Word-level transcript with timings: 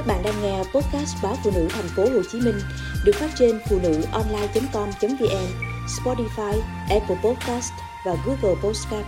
Các 0.00 0.06
bạn 0.06 0.22
đang 0.22 0.42
nghe 0.42 0.58
podcast 0.58 1.16
báo 1.22 1.36
phụ 1.44 1.50
nữ 1.54 1.68
thành 1.70 1.88
phố 1.96 2.02
Hồ 2.02 2.22
Chí 2.32 2.40
Minh 2.40 2.60
được 3.04 3.12
phát 3.14 3.30
trên 3.38 3.60
phụ 3.70 3.78
nữ 3.82 4.02
online.com.vn, 4.12 5.46
Spotify, 5.86 6.60
Apple 6.90 7.16
Podcast 7.24 7.72
và 8.06 8.16
Google 8.26 8.60
Podcast. 8.62 9.06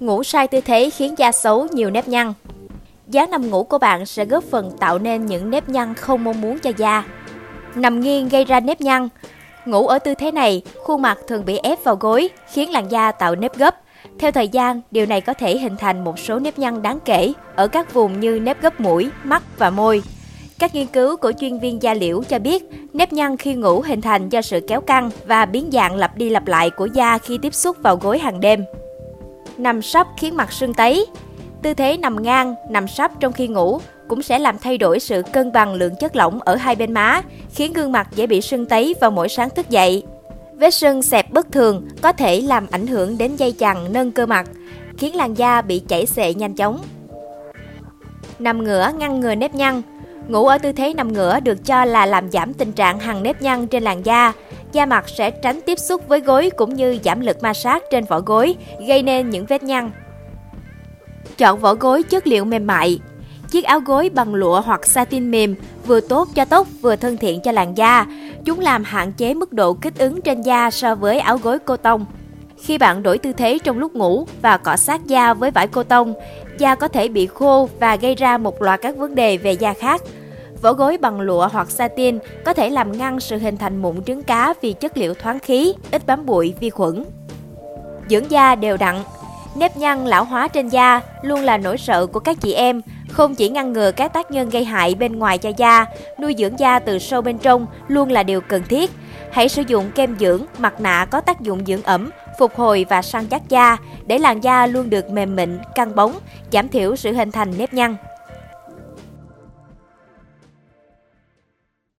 Ngủ 0.00 0.22
sai 0.22 0.48
tư 0.48 0.60
thế 0.60 0.90
khiến 0.90 1.14
da 1.18 1.32
xấu 1.32 1.66
nhiều 1.72 1.90
nếp 1.90 2.08
nhăn. 2.08 2.32
Dáng 3.08 3.30
nằm 3.30 3.50
ngủ 3.50 3.64
của 3.64 3.78
bạn 3.78 4.06
sẽ 4.06 4.24
góp 4.24 4.44
phần 4.44 4.70
tạo 4.80 4.98
nên 4.98 5.26
những 5.26 5.50
nếp 5.50 5.68
nhăn 5.68 5.94
không 5.94 6.24
mong 6.24 6.40
muốn 6.40 6.58
cho 6.58 6.72
da. 6.76 7.04
Nằm 7.74 8.00
nghiêng 8.00 8.28
gây 8.28 8.44
ra 8.44 8.60
nếp 8.60 8.80
nhăn. 8.80 9.08
Ngủ 9.64 9.86
ở 9.86 9.98
tư 9.98 10.14
thế 10.14 10.32
này, 10.32 10.62
khuôn 10.84 11.02
mặt 11.02 11.18
thường 11.28 11.44
bị 11.44 11.56
ép 11.56 11.84
vào 11.84 11.96
gối, 11.96 12.28
khiến 12.52 12.72
làn 12.72 12.90
da 12.90 13.12
tạo 13.12 13.34
nếp 13.34 13.56
gấp. 13.56 13.76
Theo 14.18 14.32
thời 14.32 14.48
gian, 14.48 14.80
điều 14.90 15.06
này 15.06 15.20
có 15.20 15.34
thể 15.34 15.58
hình 15.58 15.76
thành 15.76 16.04
một 16.04 16.18
số 16.18 16.38
nếp 16.38 16.58
nhăn 16.58 16.82
đáng 16.82 16.98
kể 17.04 17.32
ở 17.54 17.68
các 17.68 17.94
vùng 17.94 18.20
như 18.20 18.40
nếp 18.40 18.62
gấp 18.62 18.80
mũi, 18.80 19.10
mắt 19.24 19.42
và 19.58 19.70
môi. 19.70 20.02
Các 20.58 20.74
nghiên 20.74 20.86
cứu 20.86 21.16
của 21.16 21.32
chuyên 21.40 21.58
viên 21.58 21.82
da 21.82 21.94
liễu 21.94 22.22
cho 22.22 22.38
biết, 22.38 22.64
nếp 22.92 23.12
nhăn 23.12 23.36
khi 23.36 23.54
ngủ 23.54 23.80
hình 23.80 24.00
thành 24.00 24.28
do 24.28 24.42
sự 24.42 24.60
kéo 24.68 24.80
căng 24.80 25.10
và 25.26 25.46
biến 25.46 25.70
dạng 25.72 25.96
lặp 25.96 26.16
đi 26.16 26.30
lặp 26.30 26.46
lại 26.46 26.70
của 26.70 26.86
da 26.86 27.18
khi 27.18 27.38
tiếp 27.42 27.54
xúc 27.54 27.76
vào 27.82 27.96
gối 27.96 28.18
hàng 28.18 28.40
đêm. 28.40 28.64
Nằm 29.58 29.82
sấp 29.82 30.06
khiến 30.16 30.36
mặt 30.36 30.52
sưng 30.52 30.74
tấy. 30.74 31.06
Tư 31.62 31.74
thế 31.74 31.96
nằm 31.96 32.22
ngang, 32.22 32.54
nằm 32.70 32.88
sấp 32.88 33.10
trong 33.20 33.32
khi 33.32 33.48
ngủ 33.48 33.80
cũng 34.08 34.22
sẽ 34.22 34.38
làm 34.38 34.58
thay 34.58 34.78
đổi 34.78 35.00
sự 35.00 35.22
cân 35.32 35.52
bằng 35.52 35.74
lượng 35.74 35.96
chất 36.00 36.16
lỏng 36.16 36.40
ở 36.40 36.54
hai 36.54 36.76
bên 36.76 36.92
má, 36.92 37.22
khiến 37.54 37.72
gương 37.72 37.92
mặt 37.92 38.08
dễ 38.14 38.26
bị 38.26 38.40
sưng 38.40 38.66
tấy 38.66 38.94
vào 39.00 39.10
mỗi 39.10 39.28
sáng 39.28 39.50
thức 39.50 39.70
dậy. 39.70 40.02
Vết 40.58 40.74
sưng 40.74 41.02
xẹp 41.02 41.32
bất 41.32 41.52
thường 41.52 41.88
có 42.02 42.12
thể 42.12 42.40
làm 42.40 42.66
ảnh 42.70 42.86
hưởng 42.86 43.18
đến 43.18 43.36
dây 43.36 43.52
chằng 43.52 43.92
nâng 43.92 44.12
cơ 44.12 44.26
mặt, 44.26 44.50
khiến 44.98 45.16
làn 45.16 45.34
da 45.34 45.62
bị 45.62 45.82
chảy 45.88 46.06
xệ 46.06 46.34
nhanh 46.34 46.54
chóng. 46.54 46.82
Nằm 48.38 48.64
ngửa 48.64 48.90
ngăn 48.98 49.20
ngừa 49.20 49.34
nếp 49.34 49.54
nhăn 49.54 49.82
Ngủ 50.28 50.46
ở 50.46 50.58
tư 50.58 50.72
thế 50.72 50.94
nằm 50.94 51.12
ngửa 51.12 51.40
được 51.40 51.64
cho 51.64 51.84
là 51.84 52.06
làm 52.06 52.30
giảm 52.30 52.54
tình 52.54 52.72
trạng 52.72 53.00
hằn 53.00 53.22
nếp 53.22 53.42
nhăn 53.42 53.66
trên 53.66 53.82
làn 53.82 54.06
da. 54.06 54.32
Da 54.72 54.86
mặt 54.86 55.08
sẽ 55.08 55.30
tránh 55.30 55.60
tiếp 55.66 55.78
xúc 55.78 56.08
với 56.08 56.20
gối 56.20 56.50
cũng 56.56 56.74
như 56.74 56.98
giảm 57.04 57.20
lực 57.20 57.42
ma 57.42 57.54
sát 57.54 57.82
trên 57.90 58.04
vỏ 58.04 58.20
gối, 58.20 58.56
gây 58.88 59.02
nên 59.02 59.30
những 59.30 59.46
vết 59.46 59.62
nhăn. 59.62 59.90
Chọn 61.38 61.58
vỏ 61.60 61.74
gối 61.74 62.02
chất 62.02 62.26
liệu 62.26 62.44
mềm 62.44 62.66
mại. 62.66 63.00
Chiếc 63.56 63.64
áo 63.64 63.80
gối 63.80 64.10
bằng 64.14 64.34
lụa 64.34 64.60
hoặc 64.60 64.86
satin 64.86 65.30
mềm 65.30 65.54
vừa 65.86 66.00
tốt 66.00 66.28
cho 66.34 66.44
tóc 66.44 66.66
vừa 66.82 66.96
thân 66.96 67.16
thiện 67.16 67.40
cho 67.40 67.52
làn 67.52 67.76
da. 67.76 68.06
Chúng 68.44 68.60
làm 68.60 68.84
hạn 68.84 69.12
chế 69.12 69.34
mức 69.34 69.52
độ 69.52 69.74
kích 69.74 69.98
ứng 69.98 70.20
trên 70.20 70.42
da 70.42 70.70
so 70.70 70.94
với 70.94 71.18
áo 71.18 71.38
gối 71.38 71.58
cô 71.58 71.76
tông. 71.76 72.04
Khi 72.62 72.78
bạn 72.78 73.02
đổi 73.02 73.18
tư 73.18 73.32
thế 73.32 73.58
trong 73.64 73.78
lúc 73.78 73.94
ngủ 73.94 74.26
và 74.42 74.56
cọ 74.56 74.76
sát 74.76 75.06
da 75.06 75.34
với 75.34 75.50
vải 75.50 75.68
cô 75.68 75.82
tông, 75.82 76.14
da 76.58 76.74
có 76.74 76.88
thể 76.88 77.08
bị 77.08 77.26
khô 77.26 77.68
và 77.80 77.96
gây 77.96 78.14
ra 78.14 78.38
một 78.38 78.62
loạt 78.62 78.80
các 78.82 78.96
vấn 78.96 79.14
đề 79.14 79.36
về 79.36 79.52
da 79.52 79.72
khác. 79.72 80.02
Vỏ 80.62 80.72
gối 80.72 80.98
bằng 80.98 81.20
lụa 81.20 81.48
hoặc 81.52 81.70
satin 81.70 82.18
có 82.44 82.52
thể 82.52 82.70
làm 82.70 82.98
ngăn 82.98 83.20
sự 83.20 83.38
hình 83.38 83.56
thành 83.56 83.76
mụn 83.76 84.02
trứng 84.02 84.22
cá 84.22 84.54
vì 84.60 84.72
chất 84.72 84.96
liệu 84.96 85.14
thoáng 85.14 85.38
khí, 85.38 85.74
ít 85.90 86.06
bám 86.06 86.26
bụi, 86.26 86.54
vi 86.60 86.70
khuẩn. 86.70 87.04
Dưỡng 88.10 88.30
da 88.30 88.54
đều 88.54 88.76
đặn 88.76 88.96
Nếp 89.58 89.76
nhăn 89.76 90.04
lão 90.04 90.24
hóa 90.24 90.48
trên 90.48 90.68
da 90.68 91.00
luôn 91.22 91.40
là 91.40 91.56
nỗi 91.56 91.78
sợ 91.78 92.06
của 92.06 92.20
các 92.20 92.40
chị 92.40 92.52
em, 92.52 92.82
không 93.10 93.34
chỉ 93.34 93.48
ngăn 93.48 93.72
ngừa 93.72 93.92
các 93.92 94.12
tác 94.12 94.30
nhân 94.30 94.50
gây 94.50 94.64
hại 94.64 94.94
bên 94.94 95.18
ngoài 95.18 95.38
cho 95.38 95.50
da, 95.56 95.86
nuôi 96.20 96.34
dưỡng 96.38 96.58
da 96.58 96.78
từ 96.78 96.98
sâu 96.98 97.22
bên 97.22 97.38
trong 97.38 97.66
luôn 97.88 98.10
là 98.10 98.22
điều 98.22 98.40
cần 98.40 98.62
thiết. 98.68 98.90
Hãy 99.32 99.48
sử 99.48 99.62
dụng 99.66 99.90
kem 99.94 100.16
dưỡng, 100.20 100.44
mặt 100.58 100.80
nạ 100.80 101.06
có 101.10 101.20
tác 101.20 101.40
dụng 101.40 101.66
dưỡng 101.66 101.82
ẩm, 101.82 102.10
phục 102.38 102.56
hồi 102.56 102.86
và 102.88 103.02
săn 103.02 103.26
chắc 103.26 103.48
da 103.48 103.76
để 104.06 104.18
làn 104.18 104.40
da 104.40 104.66
luôn 104.66 104.90
được 104.90 105.10
mềm 105.10 105.36
mịn, 105.36 105.58
căng 105.74 105.94
bóng, 105.94 106.12
giảm 106.52 106.68
thiểu 106.68 106.96
sự 106.96 107.12
hình 107.12 107.32
thành 107.32 107.58
nếp 107.58 107.74
nhăn. 107.74 107.96